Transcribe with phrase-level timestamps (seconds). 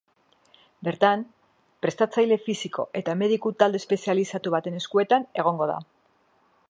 [0.87, 1.25] Bertan,
[1.85, 5.81] prestatzaile fisiko eta mediku talde espezializatu baten eskuetan egongo da.